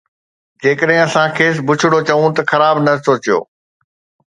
[0.61, 3.39] جيڪڏهن اسان کيس بڇڙو چئون ته خراب نه سوچيو